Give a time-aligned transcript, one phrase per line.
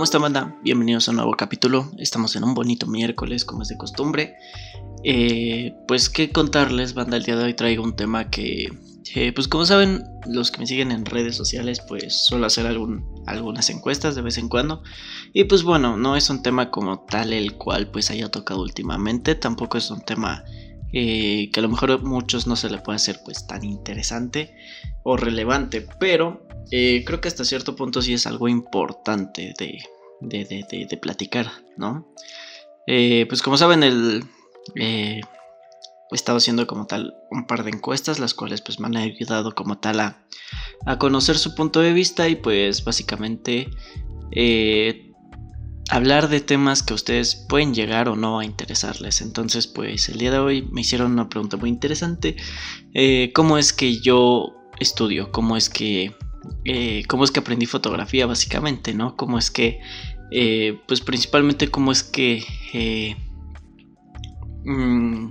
[0.00, 0.56] ¿Cómo está banda?
[0.62, 1.90] Bienvenidos a un nuevo capítulo.
[1.98, 4.34] Estamos en un bonito miércoles como es de costumbre.
[5.04, 8.70] Eh, pues qué contarles banda, el día de hoy traigo un tema que,
[9.14, 13.04] eh, pues como saben los que me siguen en redes sociales pues suelo hacer algún,
[13.26, 14.82] algunas encuestas de vez en cuando.
[15.34, 19.34] Y pues bueno, no es un tema como tal el cual pues haya tocado últimamente,
[19.34, 20.44] tampoco es un tema
[20.94, 24.56] eh, que a lo mejor a muchos no se le puede hacer pues tan interesante
[25.02, 29.78] o relevante, pero eh, creo que hasta cierto punto sí es algo importante de,
[30.20, 32.06] de, platicar, ¿no?
[32.86, 34.24] Eh, pues como saben, el,
[34.76, 35.20] he
[36.12, 39.78] estado haciendo como tal un par de encuestas, las cuales pues me han ayudado como
[39.78, 40.24] tal a,
[40.86, 43.68] a conocer su punto de vista y pues básicamente
[45.90, 49.20] hablar de temas que a ustedes pueden llegar o no a interesarles.
[49.20, 52.36] Entonces, pues el día de hoy me hicieron una pregunta muy interesante.
[52.94, 55.30] Eh, ¿Cómo es que yo estudio?
[55.32, 56.14] ¿Cómo es que...
[56.64, 58.94] Eh, ¿Cómo es que aprendí fotografía básicamente?
[58.94, 59.16] ¿No?
[59.16, 59.80] ¿Cómo es que...
[60.32, 62.44] Eh, pues principalmente cómo es que...
[64.64, 65.28] Mm,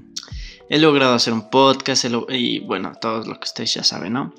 [0.69, 4.33] he logrado hacer un podcast y bueno, todo lo que ustedes ya saben, ¿no?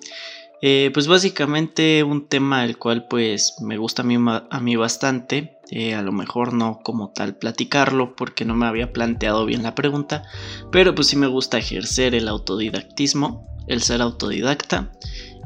[0.62, 5.58] Eh, pues básicamente un tema el cual pues me gusta a mí, a mí bastante,
[5.70, 9.74] eh, a lo mejor no como tal platicarlo porque no me había planteado bien la
[9.74, 10.22] pregunta,
[10.70, 14.92] pero pues sí me gusta ejercer el autodidactismo, el ser autodidacta.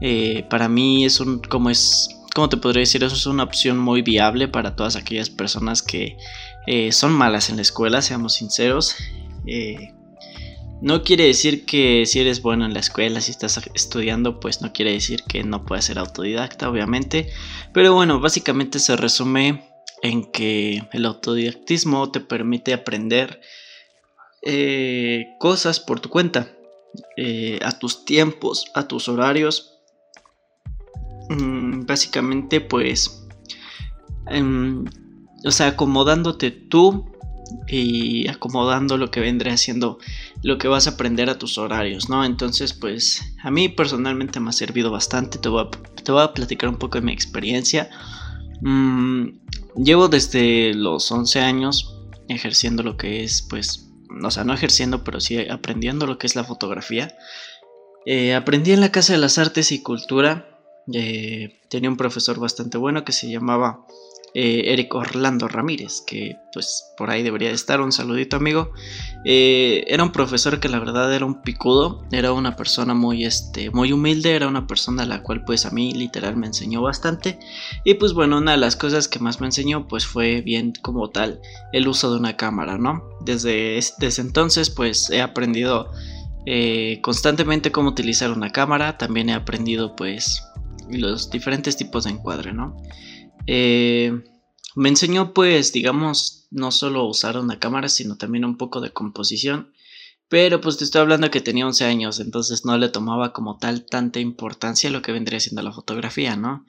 [0.00, 3.78] Eh, para mí es un, como es, como te podría decir, eso es una opción
[3.78, 6.16] muy viable para todas aquellas personas que
[6.92, 8.96] son malas en la escuela, seamos sinceros.
[10.84, 14.72] No quiere decir que si eres bueno en la escuela, si estás estudiando, pues no
[14.74, 17.30] quiere decir que no puedas ser autodidacta, obviamente.
[17.72, 19.64] Pero bueno, básicamente se resume
[20.02, 23.40] en que el autodidactismo te permite aprender
[24.42, 26.52] eh, cosas por tu cuenta,
[27.16, 29.73] eh, a tus tiempos, a tus horarios.
[31.30, 33.26] Mm, básicamente, pues,
[34.28, 34.84] em,
[35.44, 37.10] o sea, acomodándote tú
[37.68, 39.98] y acomodando lo que vendré haciendo
[40.42, 42.24] lo que vas a aprender a tus horarios, ¿no?
[42.24, 45.70] Entonces, pues a mí personalmente me ha servido bastante, te voy a,
[46.02, 47.90] te voy a platicar un poco de mi experiencia.
[48.60, 49.28] Mm,
[49.76, 51.98] llevo desde los 11 años
[52.28, 53.90] ejerciendo lo que es, pues,
[54.22, 57.14] o sea, no ejerciendo, pero sí aprendiendo lo que es la fotografía.
[58.06, 60.53] Eh, aprendí en la Casa de las Artes y Cultura.
[60.92, 63.86] Eh, tenía un profesor bastante bueno que se llamaba
[64.36, 68.72] eh, Eric Orlando Ramírez, que pues por ahí debería de estar, un saludito amigo.
[69.24, 73.70] Eh, era un profesor que la verdad era un picudo, era una persona muy, este,
[73.70, 77.38] muy humilde, era una persona a la cual pues a mí literal me enseñó bastante.
[77.84, 81.10] Y pues bueno, una de las cosas que más me enseñó pues fue bien como
[81.10, 81.40] tal
[81.72, 83.04] el uso de una cámara, ¿no?
[83.20, 85.92] Desde, desde entonces pues he aprendido
[86.46, 90.42] eh, constantemente cómo utilizar una cámara, también he aprendido pues
[90.90, 92.76] los diferentes tipos de encuadre, ¿no?
[93.46, 94.12] Eh,
[94.76, 99.72] me enseñó pues, digamos, no solo usar una cámara, sino también un poco de composición.
[100.28, 103.84] Pero pues te estoy hablando que tenía 11 años, entonces no le tomaba como tal
[103.84, 106.64] tanta importancia lo que vendría siendo la fotografía, ¿no?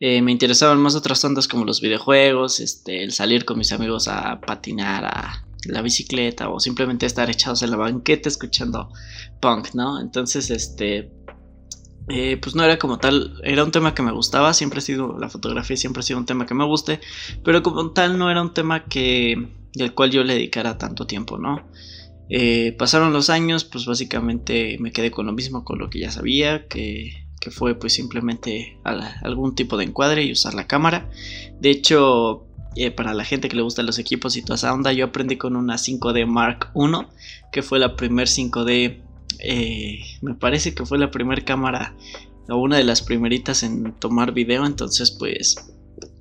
[0.00, 4.08] Eh, me interesaban más otras ondas como los videojuegos, este, el salir con mis amigos
[4.08, 8.92] a patinar a la bicicleta o simplemente estar echados en la banqueta escuchando
[9.40, 10.00] punk, ¿no?
[10.00, 11.10] Entonces, este,
[12.08, 15.18] eh, pues no era como tal, era un tema que me gustaba, siempre ha sido,
[15.18, 17.00] la fotografía siempre ha sido un tema que me guste,
[17.42, 21.38] pero como tal no era un tema que, del cual yo le dedicara tanto tiempo,
[21.38, 21.66] ¿no?
[22.28, 26.10] Eh, pasaron los años, pues básicamente me quedé con lo mismo, con lo que ya
[26.10, 31.08] sabía, que, fue pues simplemente algún tipo de encuadre y usar la cámara.
[31.60, 34.92] De hecho, eh, para la gente que le gustan los equipos y toda esa onda,
[34.92, 37.06] yo aprendí con una 5D Mark I,
[37.52, 39.05] que fue la primer 5D
[39.38, 41.94] eh, me parece que fue la primera cámara
[42.48, 45.56] o una de las primeritas en tomar video, entonces pues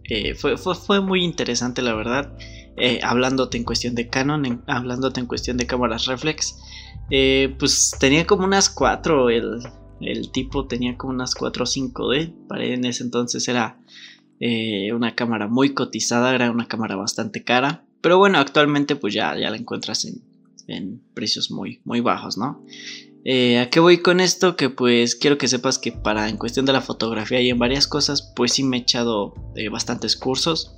[0.03, 2.35] eh, fue, fue, muy interesante la verdad,
[2.77, 6.57] eh, hablándote en cuestión de Canon, hablándote en cuestión de cámaras reflex,
[7.59, 9.59] pues tenía como unas 4, el,
[10.01, 13.79] el, tipo tenía como unas 4 o 5D, para en ese entonces era
[14.93, 19.49] una cámara muy cotizada, era una cámara bastante cara, pero bueno, actualmente pues ya, ya
[19.49, 20.21] la encuentras en,
[20.67, 22.63] en precios muy, muy bajos, ¿no?
[23.27, 24.55] Eh, ¿A qué voy con esto?
[24.55, 27.87] Que pues quiero que sepas que para en cuestión de la fotografía y en varias
[27.87, 30.75] cosas, pues sí me he echado eh, bastantes cursos.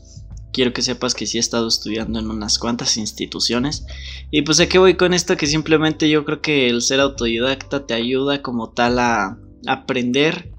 [0.53, 3.85] Quiero que sepas que sí he estado estudiando en unas cuantas instituciones.
[4.31, 5.35] Y pues a qué voy con esto?
[5.35, 9.37] Que simplemente yo creo que el ser autodidacta te ayuda como tal a
[9.67, 10.53] aprender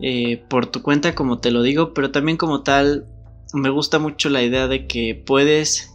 [0.00, 3.06] eh, por tu cuenta, como te lo digo, pero también como tal
[3.52, 5.92] me gusta mucho la idea de que puedes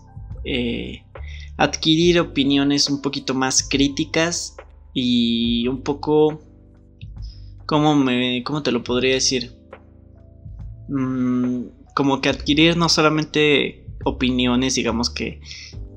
[1.57, 4.55] adquirir opiniones un poquito más críticas
[4.93, 6.41] y un poco...
[7.65, 9.55] ¿Cómo, me, cómo te lo podría decir?
[10.89, 11.63] Mm,
[11.95, 15.39] como que adquirir no solamente opiniones, digamos que,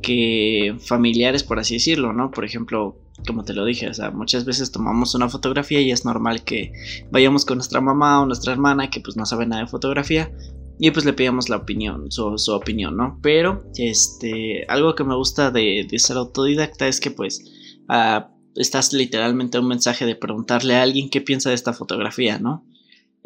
[0.00, 2.30] que familiares, por así decirlo, ¿no?
[2.30, 6.04] Por ejemplo, como te lo dije, o sea, muchas veces tomamos una fotografía y es
[6.04, 6.72] normal que
[7.10, 10.30] vayamos con nuestra mamá o nuestra hermana que pues no sabe nada de fotografía
[10.78, 13.18] y pues le pedíamos la opinión, su, opinión, ¿no?
[13.22, 17.44] Pero, este, algo que me gusta de, ser autodidacta es que pues
[17.88, 22.64] ah, estás literalmente un mensaje de preguntarle a alguien qué piensa de esta fotografía, ¿no?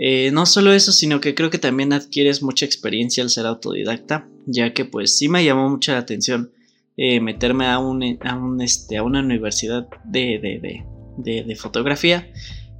[0.03, 4.29] Eh, no solo eso, sino que creo que también adquieres mucha experiencia al ser autodidacta,
[4.47, 6.53] ya que pues sí me llamó mucha la atención
[6.97, 10.85] eh, meterme a, un, a, un, este, a una universidad de, de,
[11.19, 12.31] de, de, fotografía,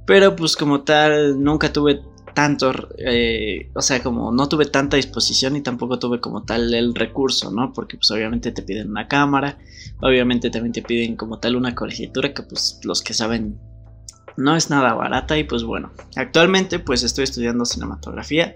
[0.05, 2.01] pero pues como tal nunca tuve
[2.33, 6.95] tanto, eh, o sea, como no tuve tanta disposición y tampoco tuve como tal el
[6.95, 7.73] recurso, ¿no?
[7.73, 9.57] Porque pues obviamente te piden una cámara,
[10.01, 13.59] obviamente también te piden como tal una colegiatura que pues los que saben
[14.37, 18.55] no es nada barata y pues bueno, actualmente pues estoy estudiando cinematografía,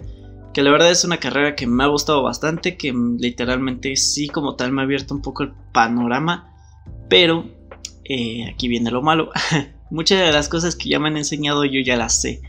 [0.53, 4.55] que la verdad es una carrera que me ha gustado bastante, que literalmente sí como
[4.55, 6.53] tal me ha abierto un poco el panorama,
[7.09, 7.45] pero
[8.05, 9.31] eh, aquí viene lo malo,
[9.91, 12.41] muchas de las cosas que ya me han enseñado yo ya las sé.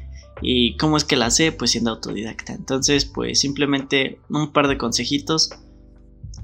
[0.43, 1.53] ¿Y cómo es que las sé?
[1.53, 2.53] Pues siendo autodidacta.
[2.53, 5.51] Entonces, pues simplemente un par de consejitos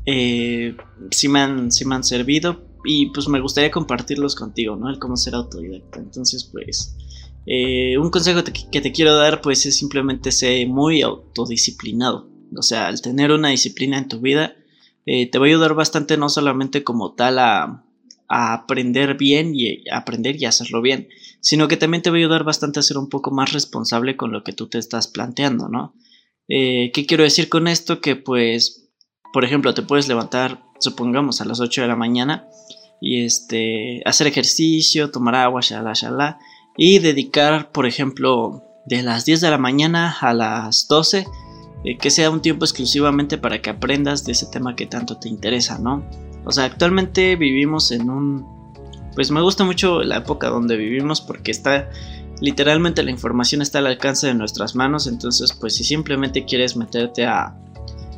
[0.07, 0.77] eh,
[1.11, 4.91] sí, me han, sí me han servido y pues me gustaría compartirlos contigo, ¿no?
[4.91, 6.01] El cómo ser autodidacta.
[6.01, 6.97] Entonces, pues,
[7.47, 12.29] eh, un consejo que te quiero dar, pues, es simplemente ser muy autodisciplinado.
[12.57, 14.57] O sea, al tener una disciplina en tu vida,
[15.07, 17.85] eh, te va a ayudar bastante no solamente como tal a,
[18.33, 21.09] a aprender bien y aprender y hacerlo bien,
[21.41, 24.33] sino que también te va a ayudar bastante a ser un poco más responsable con
[24.33, 25.95] lo que tú te estás planteando, ¿no?
[26.49, 28.01] Eh, ¿Qué quiero decir con esto?
[28.01, 28.89] Que pues,
[29.35, 32.49] por ejemplo, te puedes levantar, supongamos, a las 8 de la mañana
[33.03, 36.39] y este, hacer ejercicio, tomar agua, shala, shala,
[36.79, 41.27] y dedicar, por ejemplo, de las 10 de la mañana a las 12,
[41.85, 45.29] eh, que sea un tiempo exclusivamente para que aprendas de ese tema que tanto te
[45.29, 46.03] interesa, ¿no?
[46.45, 48.47] O sea, actualmente vivimos en un...
[49.15, 51.91] Pues me gusta mucho la época donde vivimos porque está
[52.41, 57.25] literalmente la información está al alcance de nuestras manos, entonces pues si simplemente quieres meterte
[57.25, 57.55] a,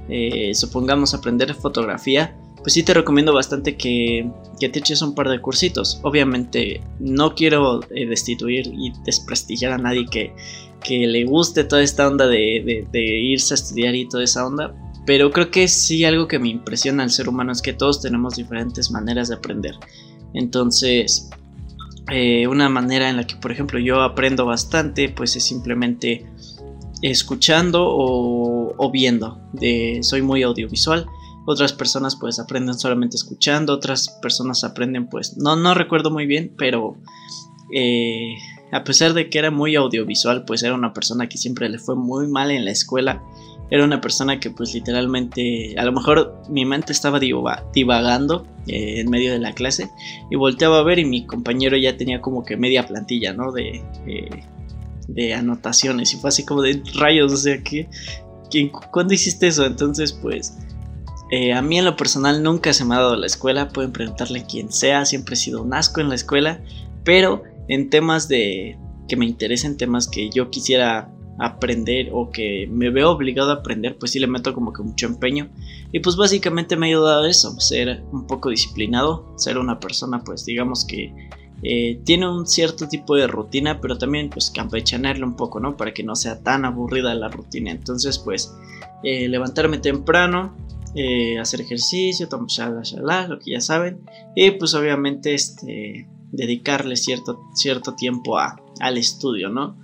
[0.09, 5.41] eh, supongamos, aprender fotografía, pues sí te recomiendo bastante que, te eches un par de
[5.41, 6.00] cursitos.
[6.03, 10.35] Obviamente no quiero eh, destituir y desprestigiar a nadie que,
[10.82, 14.75] que le guste toda esta onda de, irse a estudiar y toda esa onda.
[15.06, 18.36] Pero creo que sí algo que me impresiona al ser humano es que todos tenemos
[18.36, 19.74] diferentes maneras de aprender.
[20.32, 21.30] Entonces,
[22.10, 26.26] eh, una manera en la que, por ejemplo, yo aprendo bastante, pues es simplemente
[27.02, 29.40] escuchando o, viendo.
[30.02, 31.06] Soy muy audiovisual
[31.46, 36.54] otras personas pues aprenden solamente escuchando, otras personas aprenden pues, no, no recuerdo muy bien,
[36.56, 36.96] pero
[37.74, 38.34] eh,
[38.72, 41.96] a pesar de que era muy audiovisual, pues era una persona que siempre le fue
[41.96, 43.22] muy mal en la escuela.
[43.75, 49.11] Era una persona que pues literalmente, a lo mejor mi mente estaba divagando eh, en
[49.11, 49.91] medio de la clase
[50.31, 53.50] y volteaba a ver y mi compañero ya tenía como que media plantilla, ¿no?
[53.50, 54.44] De, eh,
[55.09, 57.88] de anotaciones y fue así como de rayos, o sea que,
[58.93, 59.67] ¿cuándo hiciste eso?
[59.67, 60.56] Entonces pues
[61.32, 64.38] eh, a mí en lo personal nunca se me ha dado la escuela, pueden preguntarle
[64.38, 66.61] a quien sea, siempre he sido un asco en la escuela,
[67.03, 68.78] pero en temas de
[69.09, 73.97] que me interesen, temas que yo quisiera aprender o que me veo obligado a aprender,
[73.99, 75.50] pues sí le meto como que mucho empeño.
[75.93, 80.45] Y pues básicamente me ha ayudado eso, ser un poco disciplinado, ser una persona pues
[80.45, 81.12] digamos que
[81.62, 85.76] eh, tiene un cierto tipo de rutina, pero también pues campechanearle un poco, ¿no?
[85.76, 87.71] Para que no sea tan aburrida la rutina.
[87.71, 88.55] Entonces pues
[89.03, 90.57] eh, levantarme temprano,
[90.95, 94.00] eh, hacer ejercicio, tomar shala, lo que ya saben,
[94.37, 99.76] y pues obviamente este, dedicarle cierto, cierto tiempo a, al estudio, ¿no?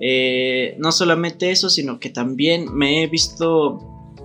[0.00, 3.80] Eh, no solamente eso, sino que también me he visto,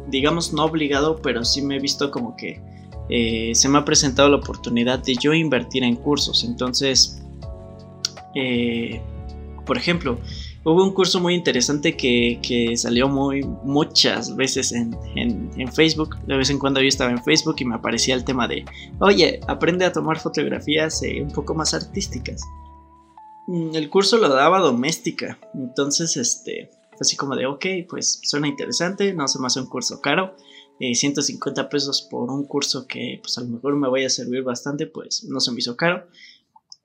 [0.08, 2.62] digamos, no obligado, pero sí me he visto como que
[3.10, 6.44] eh, se me ha presentado la oportunidad de yo invertir en cursos.
[6.44, 7.22] Entonces,
[9.66, 10.20] por ejemplo,
[10.66, 14.94] Hubo un curso muy interesante que, salió muy, muchas veces en,
[15.74, 16.18] Facebook.
[16.26, 18.66] De vez en cuando yo estaba en Facebook y me aparecía el tema de,
[19.00, 22.42] oye, aprende a tomar fotografías eh, un poco más artísticas.
[23.50, 25.40] Mm, el curso lo daba doméstica.
[25.56, 30.02] Entonces, este, así como de, ok, pues suena interesante, no se me hace un curso
[30.02, 30.36] caro.
[30.80, 34.44] 150 eh, pesos por un curso que pues a lo mejor me vaya a servir
[34.44, 36.08] bastante, pues no se me hizo caro.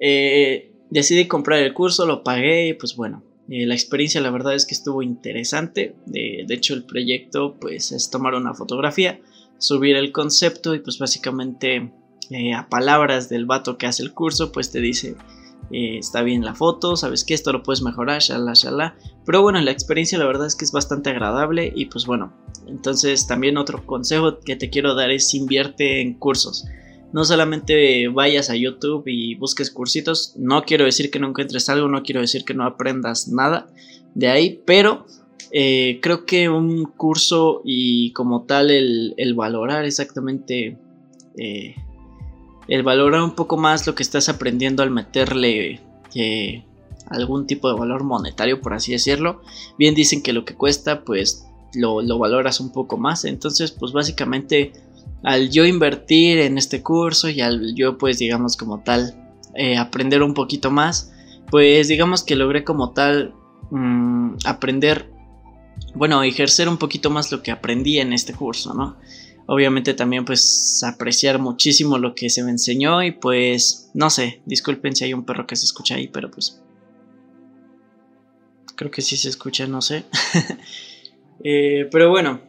[0.00, 4.66] Eh, decidí comprar el curso, lo pagué pues bueno, eh, la experiencia la verdad es
[4.66, 5.94] que estuvo interesante.
[6.06, 9.20] de hecho el proyecto pues es tomar una fotografía,
[9.58, 11.92] subir el concepto y pues básicamente
[12.30, 15.14] eh, a palabras del vato que hace el curso pues te dice
[15.70, 18.96] eh, está bien la foto, sabes que esto lo puedes mejorar, shala, shala.
[19.24, 22.32] Pero bueno, la experiencia la verdad es que es bastante agradable y pues bueno,
[22.66, 26.66] entonces también otro consejo que te quiero dar es invierte en cursos.
[27.12, 31.88] No solamente vayas a YouTube y busques cursitos, no quiero decir que no encuentres algo,
[31.88, 33.68] no quiero decir que no aprendas nada
[34.14, 35.06] de ahí, pero
[35.52, 40.76] eh, creo que un curso y como tal el, valorar exactamente
[41.38, 41.76] eh,
[42.68, 45.80] el valorar un poco más lo que estás aprendiendo al meterle
[46.14, 46.64] eh,
[47.08, 49.42] algún tipo de valor monetario, por así decirlo.
[49.78, 53.24] Bien dicen que lo que cuesta, pues lo, valoras un poco más.
[53.24, 54.72] Entonces, pues básicamente
[55.22, 59.14] al yo invertir en este curso y al yo, pues digamos como tal,
[59.54, 61.12] eh, aprender un poquito más,
[61.50, 63.34] pues digamos que logré como tal
[63.70, 65.10] mm, aprender,
[65.94, 68.96] bueno, ejercer un poquito más lo que aprendí en este curso, ¿no?
[69.46, 74.94] Obviamente también pues apreciar muchísimo lo que se me enseñó y pues no sé, disculpen
[74.96, 76.60] si hay un perro que se escucha ahí, pero pues
[78.76, 80.04] creo que sí se escucha, no sé.
[81.46, 82.40] Eh, pero bueno,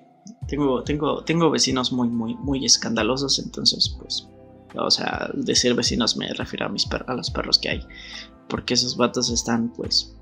[0.48, 4.30] tengo, tengo, tengo vecinos muy, muy, muy escandalosos, entonces pues,
[4.74, 7.86] o sea, decir vecinos me refiero a, mis a los perros que hay,
[8.48, 10.16] porque esos vatos están pues...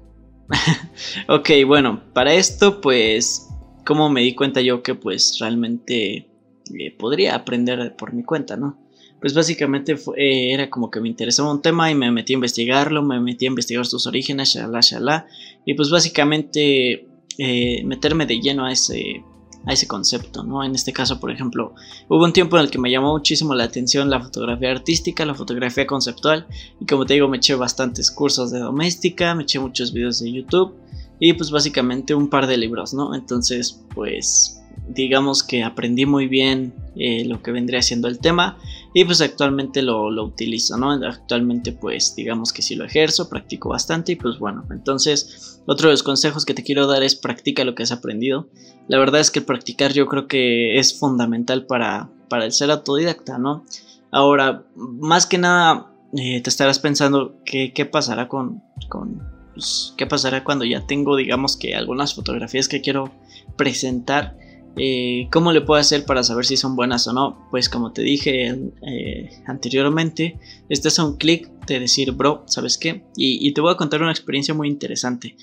[1.28, 3.48] ok, bueno, para esto pues,
[3.86, 6.33] como me di cuenta yo que pues realmente
[6.78, 8.78] eh, podría aprender por mi cuenta, ¿no?
[9.20, 13.02] Pues básicamente eh, era como que me interesaba un tema y me metí a investigarlo,
[13.04, 15.28] me metí a investigar sus orígenes, shalá, shalá,
[15.66, 19.24] y pues básicamente eh, meterme de lleno a ese,
[19.66, 20.64] a ese concepto, ¿no?
[20.64, 21.74] En este caso, por ejemplo,
[22.10, 25.36] hubo un tiempo en el que me llamó muchísimo la atención la fotografía artística, la
[25.36, 26.48] fotografía conceptual,
[26.82, 30.32] y como te digo, me eché bastantes cursos de doméstica, me eché muchos videos de
[30.32, 30.74] YouTube,
[31.20, 33.16] y pues básicamente un par de libros, ¿no?
[33.16, 38.58] Entonces, pues digamos que aprendí muy bien eh, lo que vendría siendo el tema
[38.94, 40.92] y pues actualmente lo, utilizo, ¿no?
[40.92, 45.94] Actualmente pues digamos que sí lo ejerzo, practico bastante y pues bueno, entonces otro de
[45.94, 48.48] los consejos que te quiero dar es practica lo que has aprendido.
[48.88, 53.38] La verdad es que practicar yo creo que es fundamental para, para el ser autodidacta,
[53.38, 53.64] ¿no?
[54.12, 60.44] Ahora, más que nada eh, te estarás pensando qué, pasará con, con pues, qué pasará
[60.44, 63.12] cuando ya tengo digamos que algunas fotografías que quiero
[63.58, 64.38] presentar
[64.76, 67.48] eh, ¿Cómo le puedo hacer para saber si son buenas o no?
[67.52, 73.04] Pues como te dije eh, anteriormente, este es un clic de decir, bro, ¿sabes qué?
[73.16, 75.36] Y, te voy a contar una experiencia muy interesante.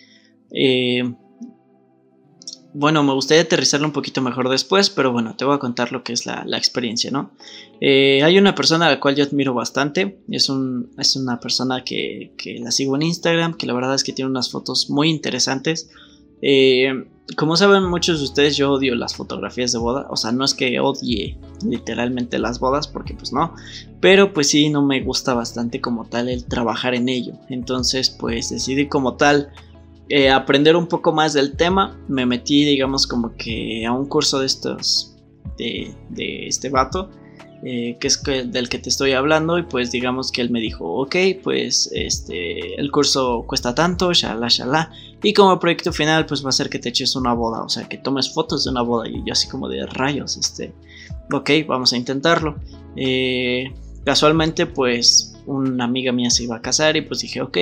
[0.50, 1.14] Eh,
[2.72, 6.02] bueno, me gustaría aterrizarlo un poquito mejor después, pero bueno, te voy a contar lo
[6.04, 7.32] que es la, experiencia, ¿no?
[7.80, 12.32] hay una persona a la cual yo admiro bastante, es, un, es una persona que,
[12.36, 15.90] que la sigo en Instagram, que la verdad es que tiene unas fotos muy interesantes.
[16.42, 17.04] Eh,
[17.36, 20.06] como saben muchos de ustedes, yo odio las fotografías de boda.
[20.10, 23.54] O sea, no es que odie literalmente las bodas, porque pues no.
[24.00, 27.34] Pero pues sí, no me gusta bastante como tal el trabajar en ello.
[27.48, 29.50] Entonces pues decidí como tal
[30.10, 31.96] eh, aprender un poco más del tema.
[32.08, 35.16] Me metí digamos como que a un curso de estos,
[35.56, 35.94] de,
[36.46, 37.10] este vato.
[37.62, 41.02] Eh, que es del que te estoy hablando y pues digamos que él me dijo,
[41.02, 44.90] ok, pues este, el curso cuesta tanto, shalá, shalá,
[45.22, 47.86] y como proyecto final pues va a ser que te eches una boda, o sea,
[47.86, 50.72] que tomes fotos de una boda y yo así como de rayos, este,
[51.30, 52.56] ok, vamos a intentarlo.
[52.96, 53.74] Eh,
[54.06, 57.58] casualmente pues una amiga mía se iba a casar y pues dije, ok,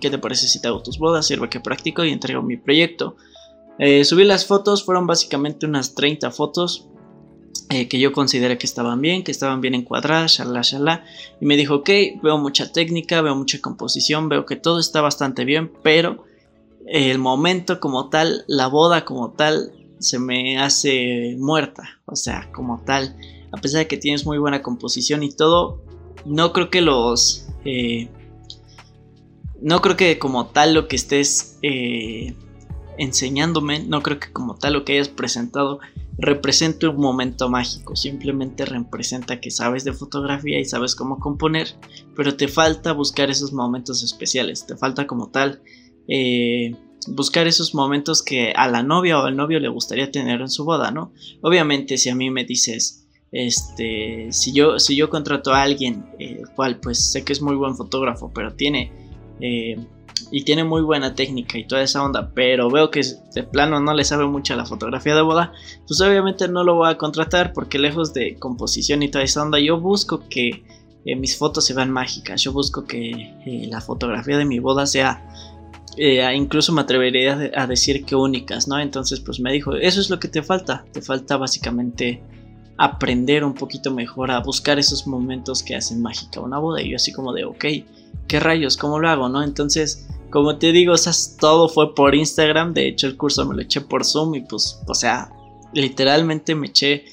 [0.00, 1.26] ¿qué te parece si te hago tus bodas?
[1.26, 3.16] Sirve que practico y entrego mi proyecto.
[3.78, 6.86] Eh, subí las fotos, fueron básicamente unas 30 fotos,
[7.70, 11.04] eh, que yo consideré que estaban bien, que estaban bien encuadradas, shalá, shalá.
[11.40, 11.90] Y me dijo, ok,
[12.22, 16.24] veo mucha técnica, veo mucha composición, veo que todo está bastante bien, pero
[16.86, 22.00] el momento como tal, la boda como tal, se me hace muerta.
[22.06, 23.16] O sea, como tal,
[23.52, 25.80] a pesar de que tienes muy buena composición y todo,
[26.24, 27.48] no creo que los...
[27.64, 28.08] Eh,
[29.62, 32.34] no creo que como tal lo que estés eh,
[32.98, 35.80] enseñándome, no creo que como tal lo que hayas presentado
[36.18, 41.68] represente un momento mágico, simplemente representa que sabes de fotografía y sabes cómo componer,
[42.14, 45.62] pero te falta buscar esos momentos especiales, te falta como tal
[46.06, 46.76] eh,
[47.08, 50.64] buscar esos momentos que a la novia o al novio le gustaría tener en su
[50.64, 51.12] boda, ¿no?
[51.40, 56.48] Obviamente si a mí me dices, este, si yo, si yo contrato a alguien, el
[56.54, 59.11] cual pues sé que es muy buen fotógrafo, pero tiene...
[59.44, 59.76] Eh,
[60.30, 63.02] y tiene muy buena técnica y toda esa onda, pero veo que
[63.34, 65.52] de plano no le sabe mucho a la fotografía de boda,
[65.86, 69.58] pues obviamente no lo voy a contratar porque lejos de composición y toda esa onda,
[69.58, 70.64] yo busco que
[71.04, 74.86] eh, mis fotos se vean mágicas, yo busco que eh, la fotografía de mi boda
[74.86, 75.26] sea,
[76.34, 78.78] incluso me atrevería a decir que únicas, ¿no?
[78.78, 82.22] Entonces pues me dijo, eso es lo que te falta, te falta básicamente
[82.78, 86.96] aprender un poquito mejor a buscar esos momentos que hacen mágica una boda y yo
[86.96, 87.64] así como de, ok,
[88.28, 88.76] ¿qué rayos?
[88.76, 89.28] ¿Cómo lo hago?
[89.28, 89.42] ¿No?
[89.42, 93.54] Entonces, como te digo, o sea, todo fue por Instagram, de hecho el curso me
[93.54, 95.30] lo eché por Zoom y pues, o sea,
[95.74, 97.04] literalmente me eché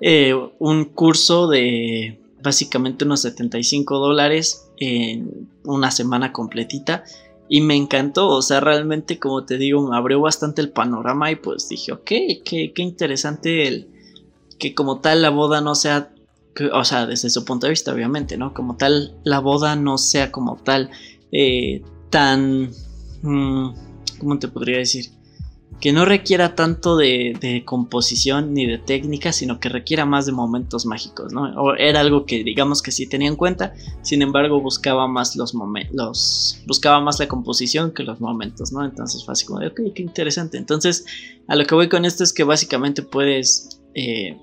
[0.00, 7.04] eh, un curso de básicamente unos 75 dólares en una semana completita
[7.48, 11.68] y me encantó, o sea, realmente como te digo, abrió bastante el panorama y pues
[11.68, 12.04] dije, ok,
[12.44, 13.88] qué, qué interesante el
[14.58, 16.10] que como tal la boda no sea,
[16.72, 18.54] o sea, desde su punto de vista obviamente, ¿no?
[18.54, 20.90] Como tal la boda no sea como tal
[21.32, 22.70] eh, tan...
[23.22, 23.74] Mm,
[24.18, 25.10] ¿Cómo te podría decir?
[25.80, 30.86] que no requiera tanto de, composición ni de técnica, sino que requiera más de momentos
[30.86, 31.74] mágicos, ¿no?
[31.76, 36.62] Era algo que digamos que sí tenía en cuenta, sin embargo buscaba más los momentos,
[36.66, 38.84] buscaba más la composición que los momentos, ¿no?
[38.84, 40.56] Entonces fue como de, ok, qué interesante.
[40.56, 41.04] Entonces,
[41.46, 44.38] a lo que voy con esto es que básicamente puedes eh,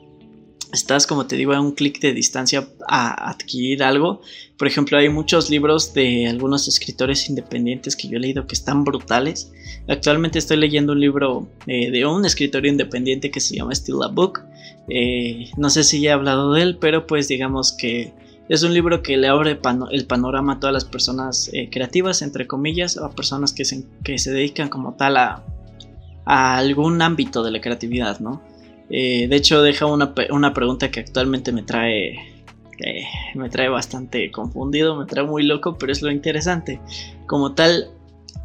[0.74, 4.22] estás, como te digo, a un clic de distancia a adquirir algo.
[4.58, 8.84] Por ejemplo, hay muchos libros de algunos escritores independientes que yo he leído que están
[8.84, 9.52] brutales.
[9.88, 14.08] Actualmente estoy leyendo un libro eh, de un escritor independiente que se llama Still a
[14.08, 14.42] Book.
[14.90, 18.12] Eh, no sé si ya he hablado de él, pero pues digamos que
[18.50, 19.60] es un libro que le abre
[19.92, 24.18] el panorama a todas las personas eh, creativas, entre comillas, a personas que se, que
[24.18, 25.44] se dedican como tal a
[26.26, 28.42] algún ámbito de la creatividad, ¿no?
[28.90, 30.14] Eh, de hecho, deja una,
[30.54, 32.16] pregunta que actualmente me trae,
[32.80, 36.80] eh, me trae bastante confundido, me trae muy loco, pero es lo interesante.
[37.26, 37.90] Como tal,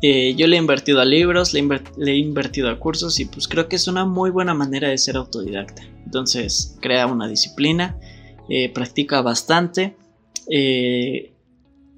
[0.02, 3.68] eh, yo le he invertido a libros, le, he invertido a cursos y pues creo
[3.68, 5.82] que es una muy buena manera de ser autodidacta.
[6.04, 7.98] Entonces, crea una disciplina,
[8.72, 9.96] practica bastante,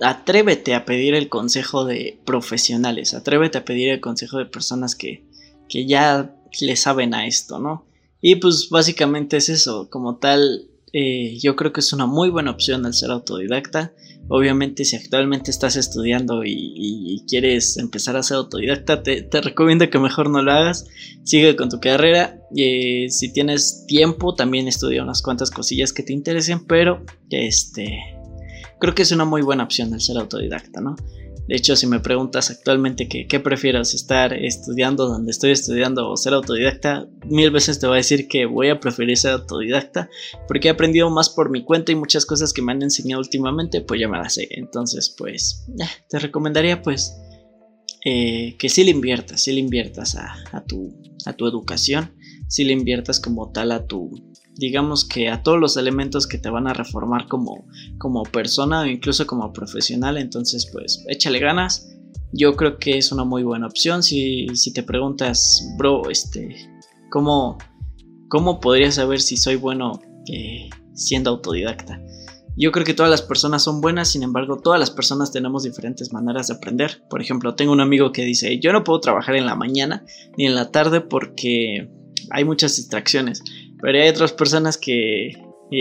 [0.01, 5.23] atrévete a pedir el consejo de profesionales, atrévete a pedir el consejo de personas que,
[5.69, 7.85] que ya le saben a esto, ¿no?
[8.21, 12.51] Y pues básicamente es eso, como tal, eh, yo creo que es una muy buena
[12.51, 13.93] opción al ser autodidacta.
[14.29, 20.31] Obviamente si actualmente estás estudiando y, quieres empezar a ser autodidacta, te, recomiendo que mejor
[20.31, 20.87] no lo hagas.
[21.25, 22.41] Sigue con tu carrera.
[22.57, 27.99] Eh, si tienes tiempo, también estudia unas cuantas cosillas que te interesen, pero este,
[28.81, 30.97] creo que es una muy buena opción al ser autodidacta, ¿no?
[31.51, 36.33] De hecho, si me preguntas actualmente qué, prefieres estar estudiando donde estoy estudiando o ser
[36.33, 40.09] autodidacta, mil veces te voy a decir que voy a preferir ser autodidacta
[40.47, 43.81] porque he aprendido más por mi cuenta y muchas cosas que me han enseñado últimamente,
[43.81, 44.47] pues ya me las sé.
[44.53, 45.67] Entonces, pues,
[46.09, 47.17] te recomendaría pues
[48.05, 52.15] eh, que sí le inviertas, sí le inviertas a, tu, a tu educación,
[52.51, 54.11] si le inviertas como tal a tu,
[54.57, 57.65] digamos que a todos los elementos que te van a reformar como,
[57.97, 60.19] como persona o incluso como profesional.
[60.19, 61.89] Entonces, pues échale ganas.
[62.33, 64.03] Yo creo que es una muy buena opción.
[64.03, 66.57] Si, si te preguntas, bro, este,
[67.11, 67.57] ¿cómo,
[68.29, 72.03] ¿cómo podría saber si soy bueno eh, siendo autodidacta?
[72.57, 76.13] Yo creo que todas las personas son buenas, sin embargo, todas las personas tenemos diferentes
[76.13, 77.05] maneras de aprender.
[77.09, 80.05] Por ejemplo, tengo un amigo que dice, yo no puedo trabajar en la mañana
[80.37, 81.89] ni en la tarde porque
[82.31, 83.43] hay muchas distracciones.
[83.81, 85.33] Pero hay otras personas que,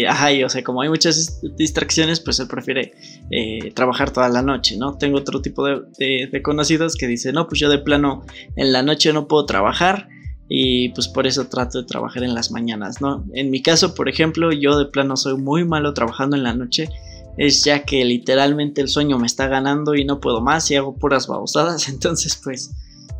[0.08, 2.94] ajá, o sea, como hay muchas distracciones, pues él prefiere
[3.32, 4.98] eh, trabajar toda la noche, ¿no?
[4.98, 9.12] Tengo otro tipo de, conocidos que dicen, no, pues yo de plano en la noche
[9.14, 10.08] no puedo trabajar
[10.48, 13.26] y pues por eso trato de trabajar en las mañanas, ¿no?
[13.34, 16.90] En mi caso, por ejemplo, yo de plano soy muy malo trabajando en la noche,
[17.38, 20.96] es ya que literalmente el sueño me está ganando y no puedo más y hago
[20.96, 22.72] puras babosadas, entonces pues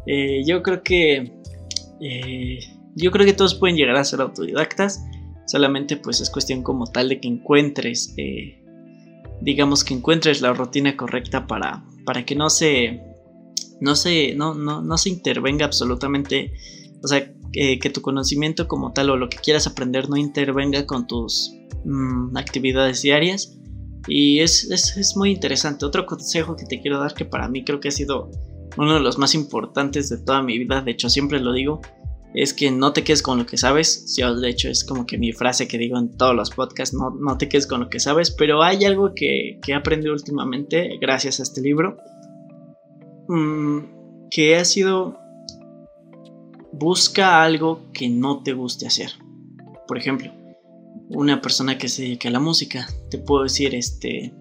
[0.08, 1.34] eh, yo creo que...
[2.02, 2.60] Eh,
[3.00, 5.04] yo creo que todos pueden llegar a ser autodidactas,
[5.48, 8.64] solamente pues es cuestión como tal de que encuentres, eh,
[9.42, 13.02] digamos que encuentres la rutina correcta para, para que no se,
[13.80, 16.54] no se, no, no, no se intervenga absolutamente,
[17.04, 21.08] o sea, que tu conocimiento como tal o lo que quieras aprender no intervenga con
[21.08, 21.52] tus
[21.84, 23.58] mm, actividades diarias.
[24.08, 25.86] Y es, es, muy interesante.
[25.86, 28.32] Otro consejo que te quiero dar que para mí creo que ha sido
[28.78, 31.82] uno de los más importantes de toda mi vida, de hecho siempre lo digo,
[32.34, 34.16] es que no te quedes con lo que sabes.
[34.18, 37.10] Yo, de hecho, es como que mi frase que digo en todos los podcasts, no,
[37.12, 40.98] no te quedes con lo que sabes, pero hay algo que, que he aprendido últimamente
[41.02, 41.98] gracias a este libro,
[43.28, 45.18] mm, que ha sido,
[46.72, 49.12] busca algo que no te guste hacer.
[49.88, 50.32] Por ejemplo,
[51.10, 54.32] una persona que se dedica a la música, te puedo decir, este,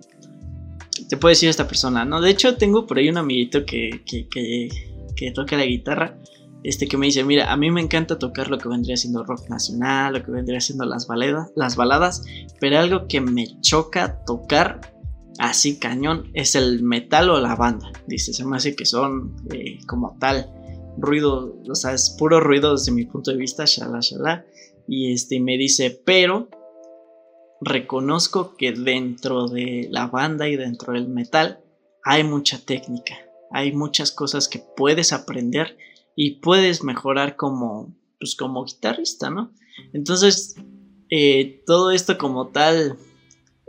[1.08, 2.20] te puedo decir esta persona, ¿no?
[2.20, 4.68] De hecho, tengo por ahí un amiguito que, que, que,
[5.16, 6.18] que toca la guitarra
[6.64, 9.48] este que me dice, mira, a mí me encanta tocar lo que vendría siendo rock
[9.48, 12.24] nacional, lo que vendría siendo las baladas, las baladas,
[12.60, 14.80] pero algo que me choca tocar
[15.38, 17.90] así cañón es el metal o la banda.
[18.06, 20.50] Dice, se me hace que son eh, como tal
[20.98, 24.44] ruido, o sea, es puro ruido desde mi punto de vista, shala, shala.
[24.88, 26.48] Y este me dice, pero
[27.60, 31.60] reconozco que dentro de la banda y dentro del metal
[32.04, 33.14] hay mucha técnica,
[33.50, 35.76] hay muchas cosas que puedes aprender
[36.20, 39.52] y puedes mejorar como, pues como guitarrista, ¿no?
[39.92, 40.56] Entonces,
[41.10, 42.98] eh, todo esto como tal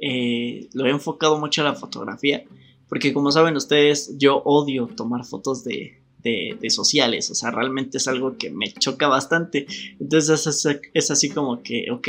[0.02, 2.44] eh, lo he enfocado mucho a la fotografía,
[2.88, 8.08] porque como saben ustedes, yo odio tomar fotos de, de, sociales, o sea, realmente es
[8.08, 9.68] algo que me choca bastante.
[10.00, 12.08] Entonces es, así como que, ok,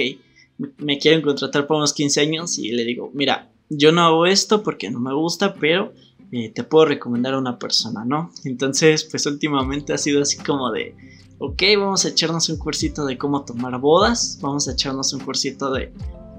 [0.79, 4.63] me quieren contratar por unos 15 años y le digo, mira, yo no hago esto
[4.63, 5.93] porque no me gusta, pero
[6.33, 8.31] eh, te puedo recomendar a una persona, ¿no?
[8.45, 10.95] Entonces, pues últimamente ha sido así como de,
[11.39, 15.73] ok, vamos a echarnos un cursito de cómo tomar bodas, vamos a echarnos un cursito
[15.73, 15.93] de,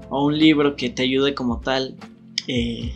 [0.08, 1.96] o un libro que te ayude como tal,
[2.46, 2.94] eh,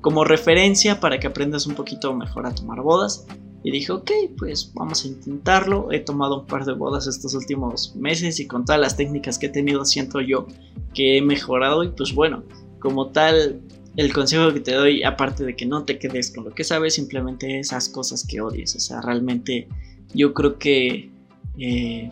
[0.00, 3.26] como referencia para que aprendas un poquito mejor a tomar bodas.
[3.62, 5.92] Y dije, ok, pues vamos a intentarlo.
[5.92, 9.46] He tomado un par de bodas estos últimos meses y con todas las técnicas que
[9.46, 10.46] he tenido siento yo
[10.94, 12.42] que he mejorado y pues bueno,
[12.78, 13.60] como tal,
[13.96, 16.94] el consejo que te doy, aparte de que no te quedes con lo que sabes,
[16.94, 18.76] simplemente esas cosas que odies.
[18.76, 19.68] O sea, realmente
[20.14, 21.10] yo creo que...
[21.58, 22.10] Eh,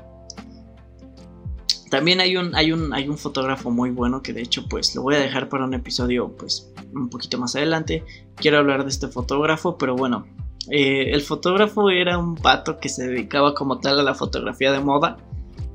[1.91, 5.01] también hay un, hay, un, hay un fotógrafo muy bueno que de hecho pues lo
[5.01, 8.05] voy a dejar para un episodio pues un poquito más adelante.
[8.37, 10.27] Quiero hablar de este fotógrafo, pero bueno,
[10.71, 14.81] eh, el fotógrafo era un pato que se dedicaba como tal a la fotografía de
[14.81, 15.17] moda.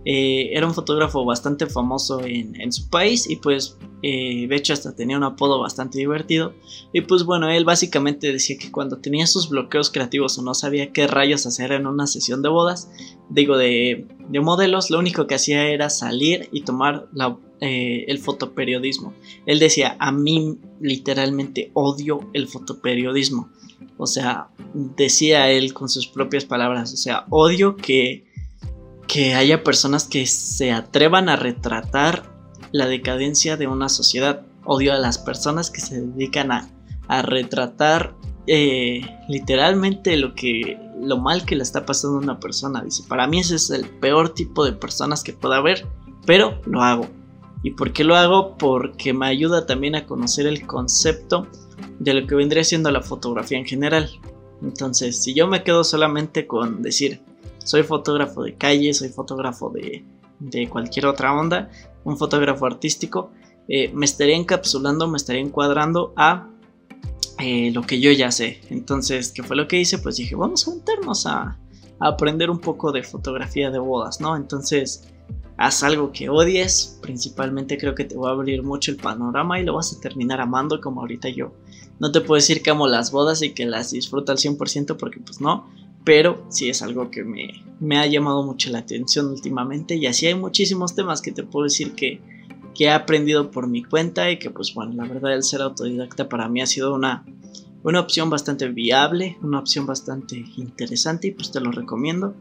[0.06, 4.96] Eh, era un fotógrafo bastante famoso en, su país y pues eh, de hecho hasta
[4.96, 6.54] tenía un apodo bastante divertido.
[6.92, 10.92] Y pues bueno, él básicamente decía que cuando tenía sus bloqueos creativos o no sabía
[10.92, 12.92] qué rayos hacer en una sesión de bodas,
[13.30, 17.08] digo de, de modelos, lo único que hacía era salir y tomar
[17.62, 19.14] el fotoperiodismo.
[19.46, 23.50] Él decía, a mí literalmente odio el fotoperiodismo.
[23.98, 28.26] O sea, decía él con sus propias palabras, o sea, odio que,
[29.08, 32.33] que haya personas que se atrevan a retratar
[32.74, 34.42] la decadencia de una sociedad.
[34.66, 36.70] Odio a las personas que se dedican a,
[37.22, 38.16] retratar
[38.48, 42.82] eh, literalmente lo que lo mal que le está pasando a una persona.
[42.82, 45.86] Dice, para mí ese es el peor tipo de personas que pueda haber,
[46.26, 47.08] pero lo hago.
[47.62, 48.58] ¿Y por qué lo hago?
[48.58, 51.48] Porque me ayuda también a conocer el concepto
[52.00, 54.10] de lo que vendría siendo la fotografía en general.
[54.62, 57.22] Entonces, si yo me quedo solamente con decir,
[57.60, 60.06] soy fotógrafo de calle, soy fotógrafo de,
[60.40, 61.70] de cualquier otra onda,
[62.04, 63.32] un fotógrafo artístico,
[63.68, 66.50] eh, me estaría encapsulando, me estaría encuadrando a
[67.40, 68.62] eh, lo que yo ya sé.
[68.70, 69.98] Entonces, ¿qué fue lo que hice?
[69.98, 70.72] Pues dije, vamos a
[71.26, 71.58] a,
[72.00, 74.36] a aprender un poco de fotografía de bodas, ¿no?
[74.36, 75.08] Entonces,
[75.58, 79.64] haz algo que odies, principalmente creo que te va a abrir mucho el panorama y
[79.64, 81.54] lo vas a terminar amando como ahorita yo.
[82.00, 85.20] No te puedo decir que amo las bodas y que las disfruto al 100% porque
[85.20, 85.70] pues no,
[86.04, 90.28] pero sí es algo que me, me ha llamado mucho la atención últimamente y así
[90.28, 92.22] hay muchísimos temas que te puedo decir que,
[92.76, 96.30] que he aprendido por mi cuenta y que pues bueno, la verdad el ser autodidacta
[96.30, 97.26] para mí ha sido una,
[97.84, 102.36] una opción bastante viable, una opción bastante interesante y pues te lo recomiendo.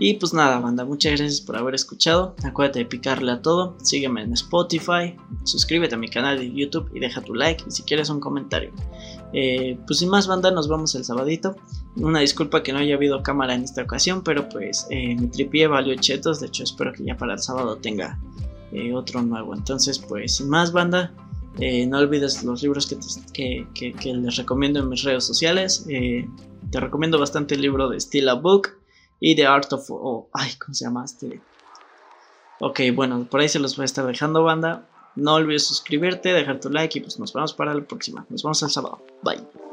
[0.00, 2.36] Y pues nada, banda, muchas gracias por haber escuchado.
[2.44, 3.76] Acuérdate de picarle a todo.
[3.82, 7.82] Sígueme en Spotify, suscríbete a mi canal de YouTube y deja tu like y si
[7.82, 8.72] quieres un comentario.
[9.32, 11.56] Eh, pues sin más, banda, nos vamos el sabadito.
[11.96, 15.66] Una disculpa que no haya habido cámara en esta ocasión, pero pues eh, mi tripié
[15.66, 16.38] valió chetos.
[16.40, 18.20] De hecho, espero que ya para el sábado tenga
[18.70, 19.52] eh, otro nuevo.
[19.52, 21.12] Entonces, pues sin más, banda.
[21.88, 22.86] no olvides los libros
[23.32, 25.84] que, que, les recomiendo en mis redes sociales.
[25.86, 28.77] te recomiendo bastante el libro de Still a Book
[29.20, 29.90] y The Art of...
[29.90, 31.40] Oh, ay, ¿cómo se llama este?
[32.60, 34.88] Ok, bueno, por ahí se los voy a estar dejando, banda.
[35.14, 38.26] No olvides suscribirte, dejar tu like y pues nos vemos para la próxima.
[38.28, 39.00] Nos vemos el sábado.
[39.22, 39.67] Bye.